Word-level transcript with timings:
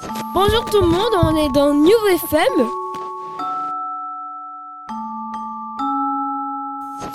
Bonjour 0.00 0.64
tout 0.70 0.80
le 0.80 0.86
monde, 0.86 1.12
on 1.24 1.36
est 1.36 1.52
dans 1.52 1.74
New 1.74 1.90
FM. 2.14 2.68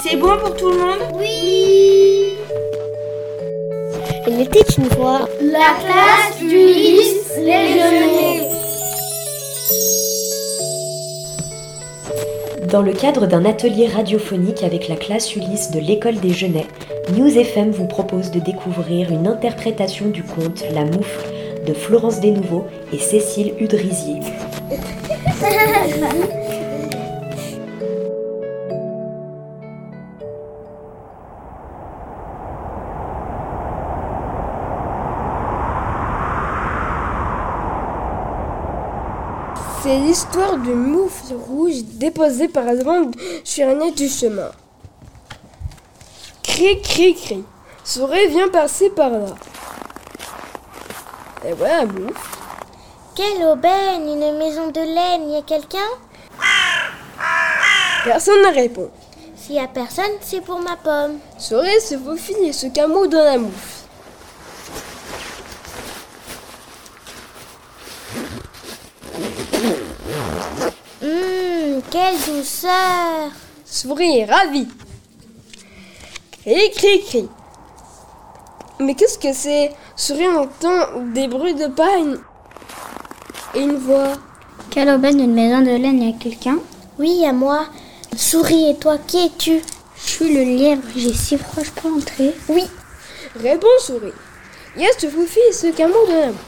C'est 0.00 0.16
bon 0.16 0.38
pour 0.38 0.54
tout 0.54 0.68
le 0.68 0.78
monde 0.78 1.00
Oui 1.14 2.36
Il 4.28 4.40
était 4.40 4.62
une 4.78 4.84
fois 4.90 5.28
la 5.42 5.74
classe 5.80 6.38
d'Ulysse 6.38 7.36
Légenais. 7.38 8.48
Dans 12.70 12.82
le 12.82 12.92
cadre 12.92 13.26
d'un 13.26 13.44
atelier 13.44 13.88
radiophonique 13.88 14.62
avec 14.62 14.86
la 14.86 14.96
classe 14.96 15.34
Ulysse 15.34 15.72
de 15.72 15.80
l'école 15.80 16.20
des 16.20 16.32
Genets, 16.32 16.68
News 17.16 17.36
FM 17.36 17.70
vous 17.70 17.86
propose 17.86 18.30
de 18.30 18.38
découvrir 18.38 19.10
une 19.10 19.26
interprétation 19.26 20.10
du 20.10 20.22
conte 20.22 20.62
La 20.72 20.84
Moufle 20.84 21.37
de 21.68 21.74
Florence 21.74 22.20
Desnouveaux 22.20 22.64
et 22.94 22.98
Cécile 22.98 23.52
Udrisier. 23.60 24.20
C'est 39.82 39.98
l'histoire 39.98 40.56
du 40.56 40.70
moufle 40.70 41.34
rouge 41.34 41.82
déposé 41.94 42.48
par 42.48 42.66
exemple 42.68 43.18
sur 43.44 43.68
un 43.68 43.74
nez 43.74 43.92
du 43.92 44.08
chemin. 44.08 44.50
Cri, 46.42 46.80
cri, 46.80 47.14
cri. 47.14 47.44
Souris 47.84 48.28
vient 48.28 48.48
passer 48.48 48.88
par 48.88 49.10
là. 49.10 49.34
Et 51.44 51.52
voilà 51.52 51.80
un 51.82 51.86
moufle. 51.86 52.14
Quelle 53.14 53.44
aubaine 53.44 54.08
Une 54.08 54.38
maison 54.38 54.68
de 54.68 54.80
laine, 54.80 55.30
y 55.30 55.36
a 55.36 55.42
quelqu'un? 55.42 55.78
Personne 58.04 58.42
ne 58.42 58.54
répond. 58.54 58.90
S'il 59.36 59.54
y 59.56 59.60
a 59.60 59.68
personne, 59.68 60.12
c'est 60.20 60.40
pour 60.40 60.58
ma 60.60 60.76
pomme. 60.76 61.18
Souris 61.38 61.80
se 61.80 61.96
faufile 61.96 62.38
et 62.44 62.52
se 62.52 62.66
camoufle 62.66 63.08
dans 63.08 63.24
la 63.24 63.38
moufle. 63.38 63.78
Hum, 71.02 71.82
quelle 71.90 72.16
douceur 72.26 73.30
Souris 73.64 74.18
est 74.18 74.24
ravie. 74.24 74.68
Cri, 76.42 76.70
cri, 76.74 77.04
cri. 77.04 77.28
Mais 78.80 78.94
qu'est-ce 78.94 79.18
que 79.18 79.32
c'est? 79.32 79.72
Souris 79.98 80.28
entend 80.28 81.00
des 81.12 81.26
bruits 81.26 81.56
de 81.56 81.66
paille 81.66 82.14
et 83.52 83.58
une 83.58 83.78
voix. 83.78 84.12
Quelle 84.70 84.90
aubaine 84.90 85.18
une 85.18 85.34
maison 85.34 85.58
de 85.60 85.76
laine, 85.76 86.00
y 86.00 86.14
a 86.14 86.16
quelqu'un? 86.16 86.58
Oui, 87.00 87.26
à 87.26 87.32
moi. 87.32 87.66
Souris, 88.16 88.70
et 88.70 88.76
toi, 88.76 88.96
qui 89.04 89.26
es-tu? 89.26 89.60
Je 89.96 90.08
suis 90.08 90.32
le 90.32 90.44
lièvre, 90.44 90.82
j'ai 90.94 91.12
si 91.12 91.36
froid, 91.36 91.64
je 91.64 91.70
peux 91.72 91.88
entrer 91.88 92.32
Oui. 92.48 92.62
Réponds, 93.40 93.66
souris. 93.80 94.12
Yes, 94.76 94.98
se 94.98 95.08
faufile 95.08 95.42
et 95.48 95.52
se 95.52 95.66
camoufle 95.72 96.06
dans 96.06 96.20
la 96.20 96.26
moufle. 96.28 96.44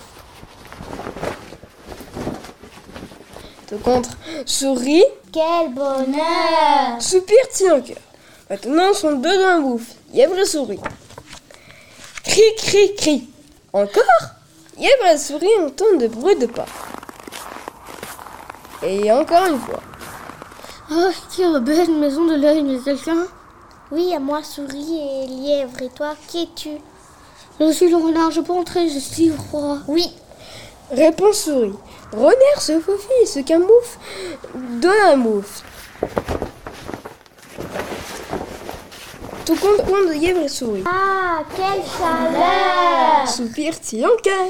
De 3.73 3.77
contre, 3.78 4.11
souris, 4.47 5.05
Quel 5.33 5.75
bonheur 5.75 7.01
soupire, 7.01 7.48
tient 7.53 7.78
en 7.78 7.81
cœur. 7.81 7.97
Maintenant, 8.48 8.95
sont 8.95 9.15
deux 9.15 9.37
dans 9.37 9.48
la 9.48 9.59
moufle. 9.59 9.93
Lièvre 10.15 10.39
et 10.39 10.47
souris. 10.47 10.78
Cri, 12.23 12.43
cri, 12.56 12.95
cri. 12.97 13.30
Encore? 13.72 14.02
Lièvre 14.76 15.12
et 15.12 15.18
souris 15.18 15.48
entendent 15.64 16.00
de 16.00 16.08
bruits 16.08 16.36
de 16.36 16.46
pas. 16.46 16.66
Et 18.82 19.12
encore 19.12 19.46
une 19.46 19.60
fois. 19.60 19.80
Oh, 20.90 21.10
quelle 21.36 21.54
une 21.84 22.00
maison 22.00 22.25
de 22.25 22.34
y 22.34 22.47
a 22.76 22.82
quelqu'un? 22.82 23.26
Oui, 23.92 24.12
à 24.14 24.19
moi, 24.19 24.42
souris 24.42 24.98
et 24.98 25.26
lièvre. 25.26 25.82
Et 25.82 25.88
toi, 25.91 26.14
qui 26.26 26.44
es-tu? 26.44 26.78
Je 27.60 27.70
suis 27.70 27.91
le 27.91 27.97
renard, 27.97 28.30
je 28.30 28.41
peux 28.41 28.53
entrer, 28.53 28.88
j'ai 28.88 29.00
si 29.00 29.30
froid. 29.30 29.78
Oui. 29.86 30.12
Réponse 30.91 31.44
souris. 31.44 31.75
Renard 32.12 32.60
se 32.60 32.80
faufile 32.80 33.22
et 33.22 33.26
se 33.26 33.41
camoufle 33.41 33.98
dans 34.54 34.88
la 34.88 35.14
moufle. 35.14 35.64
Tout 39.50 39.56
compte 39.56 39.84
compte 39.84 40.06
de 40.06 40.12
lièvre 40.12 40.43
et 40.43 40.49
souris. 40.49 40.84
Ah, 40.87 41.41
quelle 41.56 41.83
chaleur 41.83 43.27
Soupire-t-il 43.27 44.06
en 44.06 44.16
cœur. 44.22 44.47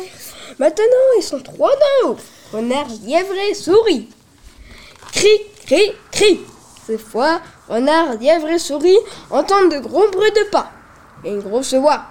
Maintenant, 0.58 0.84
ils 1.16 1.22
sont 1.22 1.40
trois 1.40 1.70
dans 1.70 2.08
la 2.08 2.08
moufle. 2.10 2.24
Renard, 2.52 2.86
lièvre 3.06 3.32
et 3.48 3.54
souris. 3.54 4.10
Cri, 5.10 5.40
cri, 5.64 5.92
cri. 6.12 6.40
Cette 6.86 7.00
fois, 7.00 7.40
renard, 7.66 8.18
lièvre 8.20 8.48
et 8.48 8.58
souris 8.58 8.98
entendent 9.30 9.72
de 9.72 9.78
gros 9.78 10.06
bruits 10.10 10.32
de 10.32 10.50
pas. 10.50 10.70
Et 11.24 11.30
une 11.30 11.40
grosse 11.40 11.72
voix. 11.72 12.02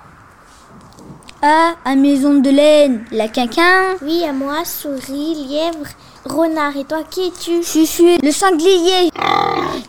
Ah, 1.44 1.76
à 1.86 1.96
maison 1.96 2.40
de 2.40 2.50
laine, 2.50 3.06
la 3.12 3.28
quelqu'un 3.28 3.98
Oui, 4.02 4.24
à 4.24 4.34
moi, 4.34 4.66
souris, 4.66 5.36
lièvre, 5.36 5.86
renard. 6.26 6.76
Et 6.76 6.86
toi, 6.86 7.04
qui 7.04 7.28
es-tu? 7.28 7.62
Je 7.62 7.86
suis 7.86 8.18
le 8.18 8.32
sanglier. 8.32 9.12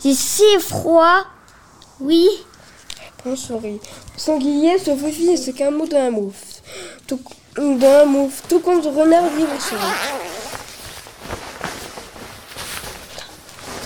J'ai 0.04 0.12
si 0.12 0.44
froid. 0.58 1.22
Oui. 1.98 2.28
On 3.26 3.36
sourit. 3.36 3.80
Sanglier 4.16 4.78
se 4.78 4.96
faufile 4.96 5.30
et 5.30 5.36
se 5.36 5.50
camoufle 5.50 5.90
dans 5.90 6.10
la. 6.10 6.18
Tout, 7.06 7.20
dans 7.56 8.12
la. 8.12 8.28
Tout 8.48 8.60
compte 8.60 8.84
renard, 8.84 9.24
lièvre 9.36 9.52
et 9.54 9.60
souris. 9.60 9.80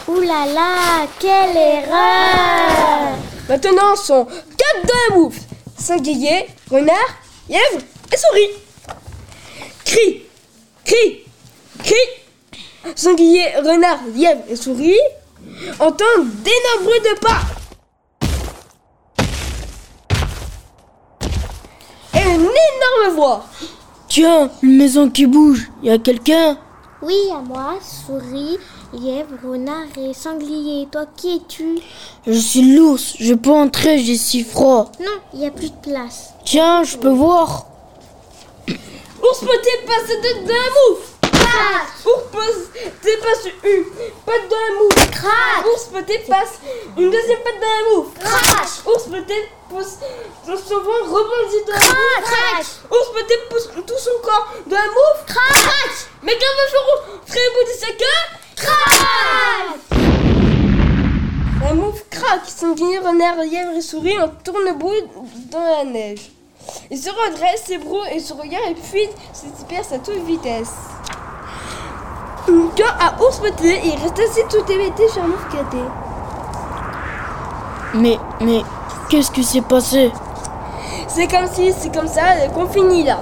Ouh 0.07 0.21
là 0.21 0.47
là, 0.47 1.07
quelle 1.19 1.57
erreur 1.57 3.17
Maintenant, 3.49 3.97
sont 3.97 4.25
quatre 4.25 4.87
dans 4.87 5.15
la 5.15 5.17
moufle. 5.17 5.41
Sanglier, 5.77 6.47
renard, 6.71 6.95
lièvre 7.49 7.83
et 8.13 8.17
souris. 8.17 8.51
Cri, 9.85 10.23
cri, 10.85 11.25
cri. 11.83 12.95
Sanglier, 12.95 13.57
renard, 13.65 13.99
lièvre 14.15 14.43
et 14.49 14.57
souris 14.57 14.95
entendent 15.81 16.31
d'énormes 16.45 16.85
bruits 16.85 17.01
de 17.01 17.19
pas. 17.19 17.41
Et 22.27 22.35
une 22.35 22.41
énorme 22.41 23.17
voix. 23.17 23.45
Tiens, 24.09 24.51
une 24.63 24.77
maison 24.77 25.11
qui 25.11 25.27
bouge, 25.27 25.71
y 25.83 25.91
a 25.91 25.99
quelqu'un? 25.99 26.57
Oui, 27.03 27.19
à 27.33 27.41
moi, 27.41 27.75
souris, 27.83 28.59
lièvre, 28.95 29.35
renard 29.45 29.89
et 29.99 30.15
sanglier. 30.15 30.89
Toi, 30.91 31.05
qui 31.17 31.37
es-tu? 31.37 31.79
Je 32.27 32.33
suis 32.33 32.75
l'ours, 32.75 33.15
je 33.19 33.35
peux 33.35 33.51
entrer, 33.51 33.99
j'ai 33.99 34.17
si 34.17 34.43
froid. 34.43 34.91
Non, 35.01 35.21
il 35.35 35.41
n'y 35.41 35.47
a 35.47 35.51
plus 35.51 35.71
de 35.71 35.77
place. 35.83 36.31
Tiens, 36.45 36.83
je 36.83 36.97
peux 36.97 37.11
voir. 37.11 37.67
Ours 38.69 39.41
peut 39.41 39.47
passe 39.87 40.09
de, 40.09 40.47
de 40.47 41.14
moufle. 41.55 42.37
Ours 42.37 42.71
peut 43.03 43.19
passe 43.23 43.47
une 43.65 43.85
patte 44.25 44.49
dans 44.49 44.57
la 44.57 44.73
moufle. 44.81 45.11
Crac 45.11 45.67
Ours 45.67 45.85
peut 45.93 46.05
passe 46.29 46.61
une 46.97 47.11
deuxième 47.11 47.39
patte 47.39 47.61
dans 47.61 47.67
la 47.67 47.97
moufle. 47.97 48.19
Crash 48.21 48.87
Ours 48.87 49.05
peut-être 49.05 49.49
pousse 49.69 49.99
dans 50.47 50.57
son 50.57 50.81
ventre 50.81 51.11
rebondit 51.11 51.65
dans 51.67 51.73
la 51.73 51.79
moufle. 51.79 52.23
Crac 52.25 52.67
Ours 52.91 53.13
peut-être 53.13 53.49
pousse 53.49 53.69
tout 53.87 53.99
son 53.99 54.23
corps 54.23 54.49
dans 54.67 54.77
la 54.77 54.87
moufle. 54.87 55.25
Crac 55.27 56.09
Mais 56.23 56.33
quand 56.33 56.47
ours 56.47 57.03
Ferait 57.27 57.41
au 57.41 57.53
bout 57.53 57.73
de 57.73 57.79
sa 57.79 57.93
queue. 57.93 58.23
Crac 58.57 59.95
La 61.63 61.75
moufle 61.75 62.05
craque. 62.11 62.47
Sanguinier, 62.47 62.99
renard, 62.99 63.37
lièvre 63.37 63.73
et 63.77 63.81
souris 63.81 64.19
en 64.19 64.29
tourne-boule 64.29 65.09
dans 65.51 65.63
la 65.63 65.85
neige. 65.85 66.31
Il 66.91 66.99
se 66.99 67.11
redresse, 67.11 67.65
s'ébroue 67.67 68.05
et 68.13 68.21
se 68.21 68.33
regarde 68.33 68.71
et 68.71 68.75
puis 68.75 69.09
se 69.33 69.47
disperse 69.47 69.93
à 69.93 69.99
toute 69.99 70.25
vitesse. 70.25 70.73
Quand 72.47 72.85
à 73.01 73.15
ours 73.23 73.39
peut-être, 73.39 73.85
il 73.85 73.99
reste 74.03 74.19
assis 74.19 74.43
tout 74.51 74.71
hébété 74.71 75.09
sur 75.09 75.23
caté. 75.51 75.79
Mais, 77.95 78.19
mais, 78.41 78.63
qu'est-ce 79.09 79.31
qui 79.31 79.45
s'est 79.45 79.61
passé? 79.63 80.11
C'est 81.09 81.29
comme 81.29 81.47
si, 81.47 81.73
c'est 81.73 81.95
comme 81.95 82.09
ça 82.09 82.49
qu'on 82.53 82.67
finit 82.67 83.05
là. 83.05 83.21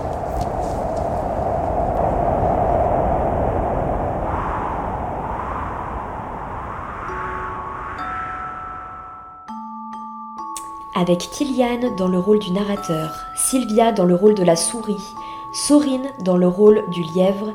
Avec 10.95 11.19
Kylian 11.19 11.97
dans 11.97 12.09
le 12.09 12.19
rôle 12.19 12.39
du 12.39 12.53
narrateur, 12.53 13.11
Sylvia 13.35 13.93
dans 13.93 14.05
le 14.05 14.15
rôle 14.15 14.35
de 14.35 14.45
la 14.45 14.57
souris, 14.57 15.15
Sorine 15.53 16.07
dans 16.21 16.37
le 16.37 16.47
rôle 16.47 16.85
du 16.91 17.03
lièvre, 17.03 17.53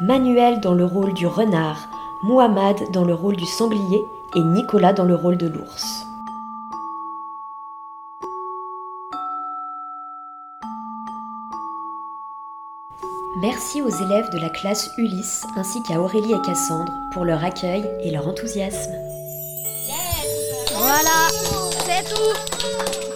Manuel 0.00 0.60
dans 0.60 0.74
le 0.74 0.84
rôle 0.84 1.12
du 1.12 1.26
renard, 1.26 1.88
Mohamed 2.22 2.92
dans 2.92 3.04
le 3.04 3.14
rôle 3.14 3.34
du 3.34 3.46
sanglier 3.46 4.06
et 4.36 4.40
Nicolas 4.40 4.92
dans 4.92 5.04
le 5.04 5.16
rôle 5.16 5.36
de 5.36 5.48
l'ours. 5.48 6.06
Merci 13.40 13.82
aux 13.82 13.88
élèves 13.88 14.30
de 14.30 14.38
la 14.38 14.50
classe 14.50 14.88
Ulysse 14.98 15.42
ainsi 15.56 15.82
qu'à 15.82 16.00
Aurélie 16.00 16.32
et 16.32 16.46
Cassandre 16.46 16.92
pour 17.12 17.24
leur 17.24 17.42
accueil 17.42 17.84
et 18.00 18.12
leur 18.12 18.28
enthousiasme. 18.28 18.92
Voilà, 20.76 21.28
c'est 21.84 22.04
tout. 22.04 23.07